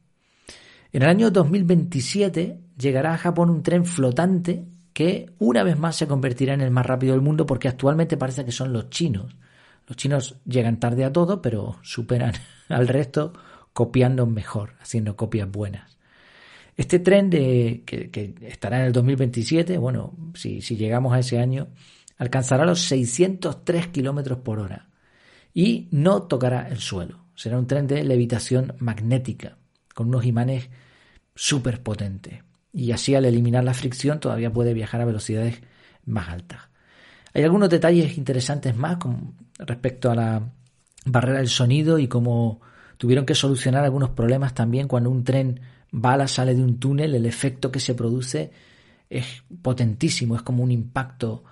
En 0.92 1.04
el 1.04 1.10
año 1.10 1.30
2027 1.30 2.60
llegará 2.78 3.14
a 3.14 3.18
Japón 3.18 3.50
un 3.50 3.64
tren 3.64 3.86
flotante 3.86 4.66
que 4.94 5.34
una 5.40 5.64
vez 5.64 5.78
más 5.78 5.98
se 5.98 6.08
convertirá 6.08 6.54
en 6.54 6.62
el 6.62 6.72
más 6.72 6.86
rápido 6.86 7.14
del 7.14 7.22
mundo 7.22 7.46
porque 7.46 7.68
actualmente 7.68 8.18
parece 8.18 8.46
que 8.46 8.54
son 8.54 8.72
los 8.72 8.90
chinos. 8.90 9.36
Los 9.88 9.98
chinos 9.98 10.38
llegan 10.46 10.80
tarde 10.80 11.04
a 11.04 11.12
todo, 11.12 11.42
pero 11.42 11.78
superan 11.84 12.34
al 12.70 12.88
resto 12.88 13.34
copiando 13.74 14.26
mejor, 14.26 14.76
haciendo 14.80 15.18
copias 15.18 15.52
buenas. 15.52 15.95
Este 16.78 17.00
tren 17.00 17.30
de, 17.30 17.84
que, 17.86 18.36
estará 18.42 18.80
en 18.80 18.88
el 18.88 18.92
2027, 18.92 19.78
bueno, 19.78 20.14
si, 20.34 20.60
llegamos 20.60 21.14
a 21.14 21.20
ese 21.20 21.40
año, 21.40 21.70
alcanzará 22.18 22.66
los 22.66 22.82
603 22.82 23.88
kilómetros 23.88 24.40
por 24.40 24.60
hora 24.60 24.90
y 25.54 25.88
no 25.92 26.24
tocará 26.24 26.68
el 26.68 26.80
suelo. 26.80 27.26
Será 27.36 27.58
un 27.58 27.68
tren 27.68 27.88
de 27.88 28.04
levitación 28.04 28.74
magnética, 28.80 29.58
con 29.94 30.08
unos 30.08 30.26
imanes 30.26 30.70
súper 31.34 31.82
potentes. 31.82 32.44
Y 32.74 32.92
así 32.92 33.16
al 33.16 33.26
eliminar 33.26 33.64
la 33.64 33.74
fricción 33.74 34.20
todavía 34.20 34.52
puede 34.52 34.74
viajar 34.74 35.00
a 35.00 35.06
velocidades 35.06 35.62
más 36.06 36.28
altas. 36.28 36.62
Hay 37.34 37.44
algunos 37.44 37.70
detalles 37.70 38.18
interesantes 38.18 38.76
más 38.76 38.98
con 38.98 39.36
respecto 39.60 40.12
a 40.12 40.16
la 40.16 40.54
barrera 41.06 41.38
del 41.38 41.50
sonido 41.50 42.00
y 42.00 42.08
cómo 42.08 42.60
tuvieron 42.98 43.26
que 43.26 43.36
solucionar 43.36 43.84
algunos 43.84 44.10
problemas 44.10 44.54
también 44.54 44.88
cuando 44.88 45.10
un 45.10 45.24
tren 45.24 45.62
bala 45.96 46.28
sale 46.28 46.54
de 46.54 46.62
un 46.62 46.78
túnel, 46.78 47.16
el 47.16 47.26
efecto 47.26 47.72
que 47.72 47.80
se 47.80 47.96
produce 47.96 48.52
es 49.10 49.44
potentísimo, 49.62 50.36
es 50.36 50.42
como 50.42 50.62
un 50.62 50.72
impacto, 50.72 51.46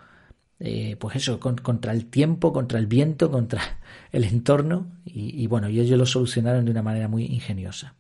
eh, 0.60 0.98
pues 1.00 1.16
eso, 1.16 1.40
contra 1.40 1.94
el 1.94 2.08
tiempo, 2.08 2.52
contra 2.52 2.78
el 2.78 2.88
viento, 2.88 3.32
contra 3.32 3.62
el 4.12 4.26
entorno, 4.26 4.98
y, 5.06 5.48
bueno, 5.48 5.70
y 5.70 5.80
ellos 5.80 5.98
lo 5.98 6.06
solucionaron 6.06 6.66
de 6.66 6.72
una 6.72 6.82
manera 6.82 7.08
muy 7.08 7.26
ingeniosa. 7.26 7.96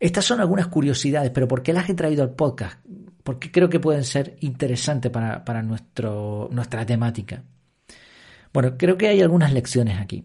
Estas 0.00 0.24
son 0.24 0.40
algunas 0.40 0.68
curiosidades, 0.68 1.30
pero 1.30 1.46
¿por 1.48 1.62
qué 1.62 1.72
las 1.72 1.88
he 1.88 1.94
traído 1.94 2.22
al 2.22 2.34
podcast? 2.34 2.78
Porque 3.22 3.50
creo 3.50 3.68
que 3.68 3.80
pueden 3.80 4.04
ser 4.04 4.36
interesantes 4.40 5.10
para, 5.10 5.44
para 5.44 5.62
nuestro, 5.62 6.48
nuestra 6.50 6.86
temática. 6.86 7.42
Bueno, 8.52 8.76
creo 8.78 8.96
que 8.96 9.08
hay 9.08 9.20
algunas 9.20 9.52
lecciones 9.52 10.00
aquí. 10.00 10.24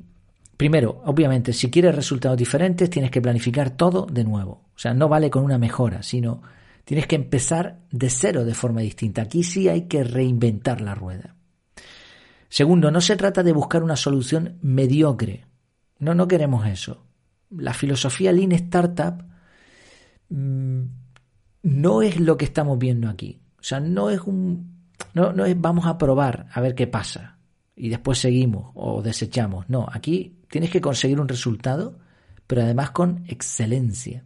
Primero, 0.62 1.01
obviamente, 1.06 1.53
si 1.53 1.72
quieres 1.72 1.96
resultados 1.96 2.38
diferentes, 2.38 2.88
tienes 2.88 3.10
que 3.10 3.20
planificar 3.20 3.72
todo 3.72 4.06
de 4.06 4.24
nuevo. 4.24 4.70
O 4.75 4.77
sea, 4.77 4.94
no 4.94 5.10
vale 5.10 5.32
con 5.32 5.44
una 5.44 5.58
mejora, 5.58 6.03
sino 6.03 6.44
tienes 6.86 7.08
que 7.08 7.15
empezar 7.15 7.80
de 7.89 8.12
cero 8.12 8.46
de 8.46 8.53
forma 8.53 8.82
distinta. 8.82 9.24
Aquí 9.24 9.41
sí 9.41 9.70
hay 9.70 9.88
que 9.88 10.03
reinventar 10.03 10.80
la 10.80 10.94
rueda. 10.94 11.36
Segundo, 12.48 12.91
no 12.91 13.01
se 13.01 13.15
trata 13.15 13.41
de 13.41 13.53
buscar 13.53 13.82
una 13.82 13.96
solución 13.96 14.60
mediocre. 14.62 15.48
No, 15.98 16.13
no 16.13 16.27
queremos 16.27 16.68
eso. 16.68 17.08
La 17.50 17.74
filosofía 17.74 18.32
Lean 18.32 18.51
Startup 18.51 19.15
mm, 20.30 20.82
no 21.63 22.01
es 22.03 22.20
lo 22.20 22.38
que 22.38 22.46
estamos 22.46 22.77
viendo 22.77 23.10
aquí. 23.10 23.41
O 23.60 23.63
sea, 23.63 23.80
no 23.80 24.12
es 24.12 24.22
un. 24.22 24.86
No, 25.15 25.34
no 25.34 25.44
es 25.44 25.60
vamos 25.60 25.88
a 25.88 25.98
probar 25.98 26.46
a 26.53 26.62
ver 26.62 26.75
qué 26.75 26.86
pasa 26.86 27.39
y 27.75 27.89
después 27.89 28.20
seguimos 28.20 28.70
o 28.75 29.01
desechamos. 29.01 29.68
No, 29.68 29.88
aquí 29.91 30.38
tienes 30.51 30.70
que 30.70 30.81
conseguir 30.81 31.20
un 31.20 31.27
resultado, 31.27 31.98
pero 32.46 32.62
además 32.62 32.91
con 32.91 33.24
excelencia. 33.27 34.25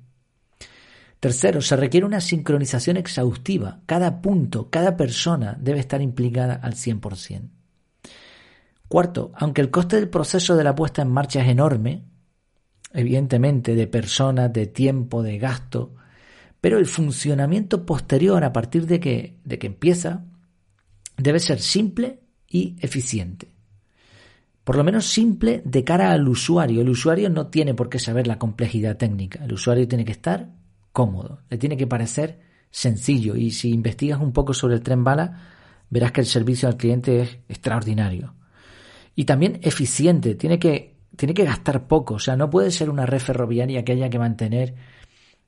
Tercero, 1.19 1.61
se 1.61 1.77
requiere 1.77 2.05
una 2.05 2.19
sincronización 2.19 2.97
exhaustiva. 2.97 3.81
Cada 3.85 4.21
punto, 4.21 4.69
cada 4.69 4.97
persona 4.97 5.55
debe 5.59 5.79
estar 5.79 6.01
implicada 6.01 6.55
al 6.55 6.73
100%. 6.73 7.49
Cuarto, 8.87 9.31
aunque 9.35 9.61
el 9.61 9.71
coste 9.71 9.95
del 9.95 10.09
proceso 10.09 10.55
de 10.55 10.63
la 10.63 10.75
puesta 10.75 11.01
en 11.01 11.11
marcha 11.11 11.41
es 11.41 11.47
enorme, 11.47 12.03
evidentemente 12.91 13.75
de 13.75 13.87
personas, 13.87 14.51
de 14.51 14.67
tiempo, 14.67 15.23
de 15.23 15.37
gasto, 15.37 15.95
pero 16.59 16.79
el 16.79 16.85
funcionamiento 16.87 17.85
posterior 17.85 18.43
a 18.43 18.53
partir 18.53 18.87
de 18.87 18.99
que, 18.99 19.39
de 19.43 19.59
que 19.59 19.67
empieza 19.67 20.25
debe 21.17 21.39
ser 21.39 21.59
simple 21.59 22.21
y 22.47 22.75
eficiente 22.79 23.54
por 24.65 24.75
lo 24.77 24.83
menos 24.83 25.05
simple 25.05 25.61
de 25.63 25.83
cara 25.83 26.11
al 26.11 26.27
usuario. 26.27 26.81
El 26.81 26.89
usuario 26.89 27.29
no 27.29 27.47
tiene 27.47 27.75
por 27.75 27.87
qué 27.87 27.99
saber 27.99 28.25
la 28.25 28.39
complejidad 28.39 28.97
técnica. 28.97 29.45
El 29.45 29.53
usuario 29.53 29.87
tiene 29.87 30.03
que 30.03 30.11
estar 30.11 30.49
cómodo, 30.91 31.43
le 31.51 31.59
tiene 31.59 31.77
que 31.77 31.85
parecer 31.85 32.39
sencillo. 32.71 33.35
Y 33.35 33.51
si 33.51 33.69
investigas 33.69 34.19
un 34.19 34.33
poco 34.33 34.55
sobre 34.55 34.73
el 34.73 34.81
tren 34.81 35.03
bala, 35.03 35.39
verás 35.91 36.11
que 36.11 36.21
el 36.21 36.25
servicio 36.25 36.67
al 36.67 36.77
cliente 36.77 37.21
es 37.21 37.37
extraordinario. 37.47 38.33
Y 39.15 39.25
también 39.25 39.59
eficiente, 39.61 40.33
tiene 40.33 40.57
que, 40.57 40.95
tiene 41.15 41.35
que 41.35 41.45
gastar 41.45 41.87
poco. 41.87 42.15
O 42.15 42.19
sea, 42.19 42.35
no 42.35 42.49
puede 42.49 42.71
ser 42.71 42.89
una 42.89 43.05
red 43.05 43.19
ferroviaria 43.19 43.85
que 43.85 43.91
haya 43.91 44.09
que 44.09 44.17
mantener 44.17 44.73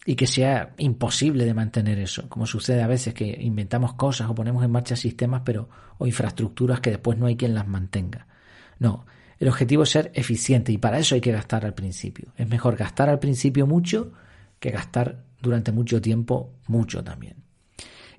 y 0.06 0.16
que 0.16 0.28
sea 0.28 0.76
imposible 0.78 1.44
de 1.44 1.56
mantener 1.56 1.98
eso, 1.98 2.30
como 2.30 2.46
sucede 2.46 2.84
a 2.84 2.88
veces 2.88 3.16
que 3.16 3.36
inventamos 3.42 3.96
cosas 3.96 4.30
o 4.30 4.36
ponemos 4.36 4.64
en 4.64 4.72
marcha 4.72 4.96
sistemas 4.96 5.42
pero 5.44 5.70
o 5.98 6.06
infraestructuras 6.06 6.80
que 6.82 6.92
después 6.92 7.18
no 7.18 7.26
hay 7.26 7.36
quien 7.36 7.56
las 7.56 7.68
mantenga. 7.68 8.28
No, 8.80 9.06
el 9.40 9.48
objetivo 9.48 9.84
es 9.84 9.90
ser 9.90 10.12
eficiente 10.14 10.72
y 10.72 10.78
para 10.78 11.00
eso 11.00 11.16
hay 11.16 11.22
que 11.22 11.32
gastar 11.32 11.66
al 11.66 11.74
principio. 11.74 12.34
Es 12.38 12.48
mejor 12.48 12.76
gastar 12.76 13.10
al 13.10 13.20
principio 13.20 13.68
mucho 13.68 14.12
que 14.60 14.72
gastar 14.72 15.24
durante 15.42 15.72
mucho 15.72 16.02
tiempo 16.02 16.54
mucho 16.68 17.04
también. 17.04 17.36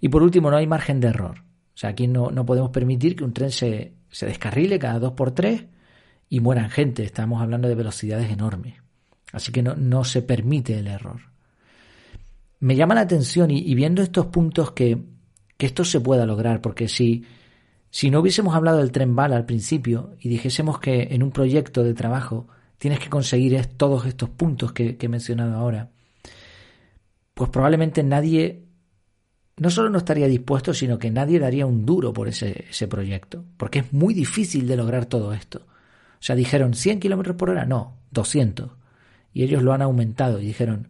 Y 0.00 0.08
por 0.08 0.22
último, 0.22 0.50
no 0.50 0.56
hay 0.56 0.66
margen 0.66 1.00
de 1.00 1.08
error. 1.08 1.40
O 1.40 1.76
sea, 1.78 1.90
aquí 1.90 2.06
no, 2.06 2.30
no 2.30 2.46
podemos 2.46 2.70
permitir 2.70 3.16
que 3.16 3.24
un 3.24 3.32
tren 3.32 3.50
se, 3.50 3.94
se 4.10 4.26
descarrile 4.26 4.78
cada 4.78 4.98
dos 4.98 5.12
por 5.12 5.32
tres 5.32 5.64
y 6.28 6.40
mueran 6.40 6.70
gente. 6.70 7.02
Estamos 7.02 7.42
hablando 7.42 7.68
de 7.68 7.74
velocidades 7.74 8.30
enormes. 8.30 8.74
Así 9.32 9.52
que 9.52 9.62
no, 9.62 9.74
no 9.74 10.04
se 10.04 10.22
permite 10.22 10.78
el 10.78 10.86
error. 10.86 11.20
Me 12.60 12.76
llama 12.76 12.94
la 12.94 13.02
atención 13.02 13.50
y, 13.50 13.58
y 13.58 13.74
viendo 13.74 14.02
estos 14.02 14.26
puntos 14.26 14.72
que, 14.72 14.98
que 15.56 15.66
esto 15.66 15.84
se 15.84 16.00
pueda 16.00 16.26
lograr, 16.26 16.60
porque 16.60 16.88
si 16.88 17.24
si 17.90 18.10
no 18.10 18.20
hubiésemos 18.20 18.54
hablado 18.54 18.78
del 18.78 18.92
tren 18.92 19.16
bala 19.16 19.36
al 19.36 19.46
principio 19.46 20.14
y 20.20 20.28
dijésemos 20.28 20.78
que 20.78 21.08
en 21.10 21.22
un 21.22 21.30
proyecto 21.30 21.82
de 21.82 21.94
trabajo 21.94 22.46
tienes 22.76 23.00
que 23.00 23.08
conseguir 23.08 23.64
todos 23.76 24.06
estos 24.06 24.28
puntos 24.28 24.72
que, 24.72 24.96
he 25.00 25.08
mencionado 25.08 25.56
ahora, 25.56 25.90
pues 27.34 27.50
probablemente 27.50 28.02
nadie 28.02 28.64
no 29.56 29.70
solo 29.70 29.90
no 29.90 29.98
estaría 29.98 30.28
dispuesto, 30.28 30.72
sino 30.72 30.98
que 30.98 31.10
nadie 31.10 31.40
daría 31.40 31.66
un 31.66 31.84
duro 31.84 32.12
por 32.12 32.28
ese, 32.28 32.66
proyecto, 32.88 33.44
porque 33.56 33.80
es 33.80 33.92
muy 33.92 34.14
difícil 34.14 34.68
de 34.68 34.76
lograr 34.76 35.06
todo 35.06 35.32
esto. 35.32 35.66
O 35.66 36.20
sea, 36.22 36.36
dijeron 36.36 36.74
100 36.74 37.00
kilómetros 37.00 37.36
por 37.36 37.50
hora, 37.50 37.64
no, 37.64 37.96
200. 38.12 38.70
Y 39.32 39.42
ellos 39.42 39.62
lo 39.62 39.72
han 39.72 39.82
aumentado 39.82 40.40
y 40.40 40.46
dijeron, 40.46 40.88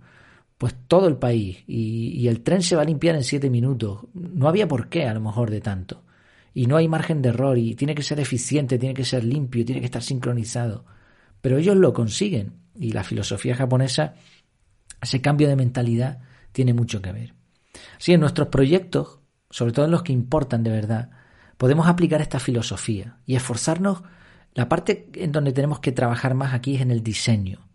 pues 0.58 0.74
todo 0.86 1.08
el 1.08 1.16
país 1.16 1.64
y, 1.66 2.10
y 2.10 2.28
el 2.28 2.42
tren 2.42 2.62
se 2.62 2.76
va 2.76 2.82
a 2.82 2.86
limpiar 2.86 3.14
en 3.14 3.24
7 3.24 3.48
minutos. 3.48 4.00
No 4.12 4.48
había 4.48 4.68
por 4.68 4.88
qué, 4.88 5.06
a 5.06 5.14
lo 5.14 5.20
mejor, 5.20 5.50
de 5.50 5.62
tanto 5.62 6.02
y 6.54 6.66
no 6.66 6.76
hay 6.76 6.88
margen 6.88 7.22
de 7.22 7.30
error 7.30 7.58
y 7.58 7.74
tiene 7.74 7.94
que 7.94 8.02
ser 8.02 8.20
eficiente, 8.20 8.78
tiene 8.78 8.94
que 8.94 9.04
ser 9.04 9.24
limpio, 9.24 9.64
tiene 9.64 9.80
que 9.80 9.86
estar 9.86 10.02
sincronizado. 10.02 10.84
Pero 11.40 11.58
ellos 11.58 11.76
lo 11.76 11.92
consiguen 11.92 12.54
y 12.74 12.92
la 12.92 13.04
filosofía 13.04 13.54
japonesa, 13.54 14.14
ese 15.00 15.20
cambio 15.20 15.48
de 15.48 15.56
mentalidad 15.56 16.20
tiene 16.52 16.74
mucho 16.74 17.00
que 17.00 17.12
ver. 17.12 17.34
Así 17.98 18.12
en 18.12 18.20
nuestros 18.20 18.48
proyectos, 18.48 19.20
sobre 19.50 19.72
todo 19.72 19.84
en 19.84 19.90
los 19.90 20.02
que 20.02 20.12
importan 20.12 20.62
de 20.62 20.70
verdad, 20.70 21.10
podemos 21.56 21.86
aplicar 21.88 22.20
esta 22.20 22.40
filosofía 22.40 23.18
y 23.26 23.36
esforzarnos. 23.36 24.02
La 24.54 24.68
parte 24.68 25.10
en 25.14 25.32
donde 25.32 25.52
tenemos 25.52 25.80
que 25.80 25.92
trabajar 25.92 26.34
más 26.34 26.54
aquí 26.54 26.76
es 26.76 26.82
en 26.82 26.90
el 26.90 27.02
diseño. 27.02 27.68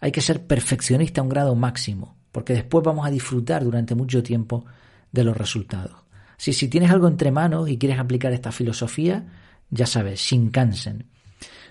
Hay 0.00 0.12
que 0.12 0.20
ser 0.20 0.46
perfeccionista 0.46 1.20
a 1.20 1.24
un 1.24 1.30
grado 1.30 1.54
máximo, 1.54 2.16
porque 2.32 2.52
después 2.52 2.84
vamos 2.84 3.06
a 3.06 3.10
disfrutar 3.10 3.64
durante 3.64 3.94
mucho 3.94 4.22
tiempo 4.22 4.64
de 5.12 5.24
los 5.24 5.36
resultados. 5.36 6.07
Si, 6.38 6.68
tienes 6.68 6.90
algo 6.90 7.08
entre 7.08 7.32
manos 7.32 7.68
y 7.68 7.76
quieres 7.76 7.98
aplicar 7.98 8.32
esta 8.32 8.52
filosofía, 8.52 9.26
ya 9.70 9.86
sabes, 9.86 10.20
Shinkansen. 10.20 11.04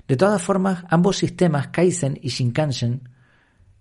De 0.07 0.17
todas 0.17 0.41
formas, 0.41 0.83
ambos 0.89 1.17
sistemas, 1.17 1.69
Kaizen 1.69 2.19
y 2.21 2.29
Shinkansen, 2.29 3.09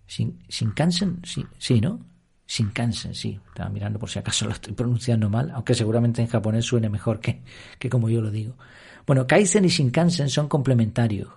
Shinkansen, 0.06 1.20
sí, 1.24 1.44
sí, 1.58 1.80
¿no? 1.80 1.98
Shinkansen, 2.46 3.14
sí. 3.14 3.40
Estaba 3.48 3.68
mirando 3.68 3.98
por 3.98 4.08
si 4.08 4.20
acaso 4.20 4.44
lo 4.44 4.52
estoy 4.52 4.74
pronunciando 4.74 5.28
mal, 5.28 5.50
aunque 5.50 5.74
seguramente 5.74 6.22
en 6.22 6.28
japonés 6.28 6.64
suene 6.64 6.88
mejor 6.88 7.18
que, 7.18 7.42
que 7.80 7.90
como 7.90 8.08
yo 8.08 8.20
lo 8.20 8.30
digo. 8.30 8.56
Bueno, 9.04 9.26
Kaizen 9.26 9.64
y 9.64 9.68
Shinkansen 9.68 10.28
son 10.28 10.48
complementarios. 10.48 11.28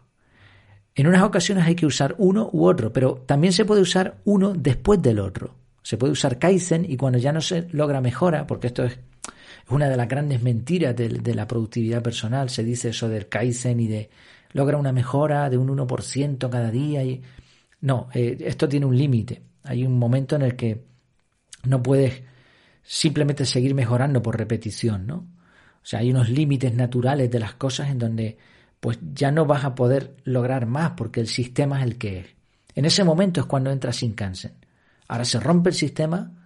En 0.94 1.08
unas 1.08 1.24
ocasiones 1.24 1.66
hay 1.66 1.76
que 1.76 1.88
usar 1.88 2.14
uno 2.20 2.50
u 2.54 2.66
otro, 2.66 2.94
pero 2.94 3.24
también 3.26 3.54
se 3.54 3.66
puede 3.66 3.82
usar 3.82 4.20
uno 4.26 4.54
después 4.54 5.02
del 5.02 5.20
otro. 5.20 5.56
Se 5.82 5.98
puede 5.98 6.14
usar 6.14 6.38
Kaizen 6.38 6.86
y 6.88 6.98
cuando 6.98 7.18
ya 7.18 7.32
no 7.32 7.42
se 7.42 7.68
logra 7.72 8.00
mejora, 8.00 8.46
porque 8.46 8.68
esto 8.68 8.84
es 8.84 9.00
una 9.70 9.90
de 9.90 9.98
las 9.98 10.08
grandes 10.08 10.42
mentiras 10.42 10.96
de, 10.96 11.36
la 11.36 11.48
productividad 11.48 12.02
personal. 12.02 12.50
Se 12.50 12.64
dice 12.64 12.90
eso 12.90 13.08
del 13.08 13.28
Kaizen 13.28 13.80
y 13.80 13.88
de 13.88 14.10
logra 14.54 14.78
una 14.78 14.92
mejora 14.92 15.50
de 15.50 15.58
un 15.58 15.70
1% 15.70 16.50
cada 16.50 16.72
día. 16.72 17.04
Y... 17.04 17.22
No, 17.82 18.10
eh, 18.14 18.38
esto 18.42 18.68
tiene 18.68 18.86
un 18.86 18.98
límite. 18.98 19.42
Hay 19.64 19.86
un 19.86 19.98
momento 19.98 20.36
en 20.36 20.42
el 20.42 20.56
que 20.56 20.86
no 21.66 21.84
puedes 21.84 22.24
simplemente 22.84 23.46
seguir 23.46 23.76
mejorando 23.76 24.22
por 24.22 24.38
repetición, 24.38 25.06
¿no? 25.06 25.16
O 25.16 25.86
sea, 25.86 26.00
hay 26.00 26.12
unos 26.12 26.30
límites 26.30 26.74
naturales 26.74 27.30
de 27.30 27.40
las 27.40 27.54
cosas 27.54 27.90
en 27.90 28.00
donde 28.00 28.38
pues 28.80 29.00
ya 29.14 29.32
no 29.32 29.46
vas 29.46 29.66
a 29.66 29.76
poder 29.76 30.16
lograr 30.24 30.66
más 30.66 30.92
porque 30.92 31.20
el 31.20 31.28
sistema 31.28 31.80
es 31.80 31.86
el 31.86 31.98
que 31.98 32.20
es. 32.20 32.28
En 32.76 32.86
ese 32.86 33.04
momento 33.04 33.42
es 33.42 33.46
cuando 33.46 33.72
entra 33.72 33.92
Shinkansen. 33.92 34.54
Ahora 35.08 35.26
se 35.26 35.40
rompe 35.40 35.70
el 35.70 35.76
sistema 35.76 36.39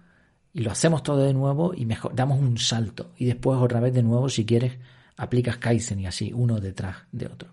y 0.54 0.60
lo 0.60 0.70
hacemos 0.70 1.02
todo 1.02 1.18
de 1.18 1.34
nuevo 1.34 1.74
y 1.74 1.84
mejor, 1.84 2.14
damos 2.14 2.38
un 2.38 2.56
salto 2.56 3.10
y 3.18 3.26
después 3.26 3.58
otra 3.60 3.80
vez 3.80 3.92
de 3.92 4.04
nuevo 4.04 4.28
si 4.28 4.46
quieres 4.46 4.78
aplicas 5.16 5.58
Kaizen 5.58 6.00
y 6.00 6.06
así 6.06 6.32
uno 6.32 6.60
detrás 6.60 6.96
de 7.10 7.26
otro. 7.26 7.50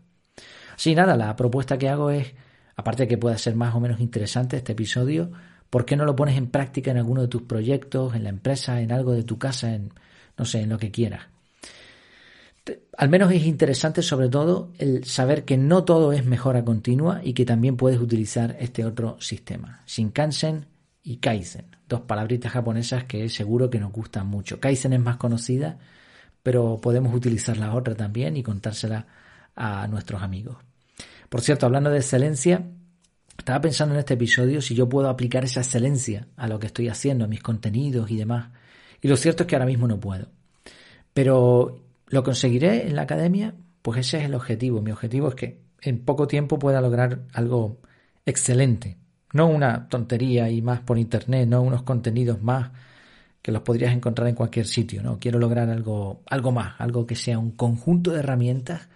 Así 0.76 0.96
nada, 0.96 1.18
la 1.18 1.36
propuesta 1.36 1.78
que 1.78 1.90
hago 1.90 2.12
es, 2.12 2.34
aparte 2.76 3.04
de 3.04 3.08
que 3.10 3.18
pueda 3.18 3.38
ser 3.38 3.56
más 3.56 3.76
o 3.76 3.80
menos 3.80 4.00
interesante 4.00 4.58
este 4.58 4.74
episodio, 4.74 5.32
¿por 5.70 5.86
qué 5.86 5.96
no 5.96 6.06
lo 6.06 6.16
pones 6.16 6.38
en 6.38 6.48
práctica 6.48 6.92
en 6.92 6.98
alguno 6.98 7.22
de 7.22 7.28
tus 7.28 7.42
proyectos, 7.42 8.16
en 8.16 8.24
la 8.24 8.30
empresa, 8.30 8.80
en 8.82 8.92
algo 8.92 9.14
de 9.14 9.24
tu 9.24 9.38
casa, 9.38 9.74
en 9.74 9.92
no 10.38 10.46
sé, 10.46 10.62
en 10.62 10.70
lo 10.70 10.78
que 10.78 10.92
quieras? 10.92 11.24
Al 12.96 13.10
menos 13.10 13.32
es 13.32 13.46
interesante 13.46 14.04
sobre 14.04 14.30
todo 14.30 14.72
el 14.78 15.06
saber 15.06 15.46
que 15.46 15.58
no 15.58 15.84
todo 15.84 16.14
es 16.14 16.26
mejora 16.26 16.64
continua 16.64 17.22
y 17.24 17.34
que 17.34 17.46
también 17.46 17.76
puedes 17.76 18.00
utilizar 18.00 18.56
este 18.60 18.86
otro 18.86 19.18
sistema. 19.20 19.82
Shinkansen 19.88 20.68
y 21.04 21.18
Kaizen, 21.18 21.76
dos 21.88 22.02
palabritas 22.02 22.52
japonesas 22.52 23.06
que 23.06 23.28
seguro 23.30 23.70
que 23.70 23.80
nos 23.80 23.92
gustan 23.92 24.28
mucho. 24.28 24.60
Kaizen 24.60 24.94
es 24.94 25.00
más 25.00 25.18
conocida, 25.18 25.80
pero 26.44 26.80
podemos 26.82 27.14
utilizar 27.14 27.58
la 27.58 27.74
otra 27.74 27.96
también 27.96 28.38
y 28.38 28.44
contársela 28.44 29.08
a 29.56 29.88
nuestros 29.88 30.22
amigos. 30.22 30.58
Por 31.30 31.42
cierto, 31.42 31.66
hablando 31.66 31.90
de 31.90 31.98
excelencia, 31.98 32.64
estaba 33.38 33.62
pensando 33.62 33.96
en 33.96 34.00
este 34.00 34.16
episodio 34.16 34.62
si 34.62 34.76
yo 34.76 34.88
puedo 34.88 35.10
aplicar 35.10 35.44
esa 35.44 35.62
excelencia 35.62 36.28
a 36.36 36.48
lo 36.48 36.60
que 36.60 36.68
estoy 36.68 36.90
haciendo, 36.90 37.26
a 37.26 37.28
mis 37.28 37.42
contenidos 37.42 38.12
y 38.12 38.18
demás. 38.18 38.52
Y 39.02 39.08
lo 39.08 39.18
cierto 39.18 39.44
es 39.44 39.48
que 39.48 39.56
ahora 39.56 39.66
mismo 39.66 39.88
no 39.88 40.00
puedo. 40.00 40.28
Pero 41.14 41.84
lo 42.08 42.24
conseguiré 42.24 42.88
en 42.88 42.96
la 42.96 43.04
academia, 43.04 43.56
pues 43.82 44.00
ese 44.00 44.20
es 44.20 44.26
el 44.26 44.36
objetivo. 44.36 44.82
Mi 44.82 44.92
objetivo 44.92 45.30
es 45.30 45.36
que 45.36 45.62
en 45.82 46.06
poco 46.06 46.28
tiempo 46.28 46.60
pueda 46.60 46.82
lograr 46.82 47.24
algo 47.34 47.80
excelente. 48.26 48.98
No 49.34 49.48
una 49.48 49.88
tontería 49.88 50.50
y 50.50 50.62
más 50.62 50.82
por 50.82 50.98
internet, 50.98 51.48
no 51.48 51.62
unos 51.62 51.84
contenidos 51.84 52.42
más 52.42 52.72
que 53.42 53.52
los 53.52 53.62
podrías 53.64 53.94
encontrar 53.94 54.28
en 54.28 54.36
cualquier 54.36 54.68
sitio, 54.68 55.02
¿no? 55.02 55.20
Quiero 55.20 55.40
lograr 55.40 55.70
algo, 55.70 56.22
algo 56.28 56.52
más, 56.52 56.76
algo 56.80 57.08
que 57.08 57.16
sea 57.16 57.40
un 57.40 57.52
conjunto 57.52 58.12
de 58.12 58.20
herramientas 58.20 58.88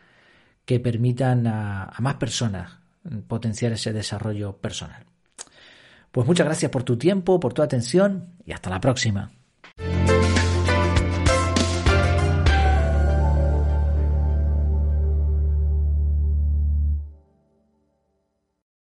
que 0.65 0.80
permitan 0.80 1.48
a, 1.48 1.86
a 1.86 2.01
más 2.01 2.15
personas 2.15 2.77
potenciar 3.27 3.72
ese 3.72 3.94
desarrollo 3.94 4.58
personal. 4.58 5.04
Pues 6.12 6.27
muchas 6.27 6.46
gracias 6.46 6.72
por 6.72 6.84
tu 6.84 6.98
tiempo, 6.98 7.39
por 7.39 7.54
tu 7.54 7.62
atención 7.62 8.30
y 8.46 8.51
hasta 8.54 8.70
la 8.70 8.80
próxima. 8.80 9.32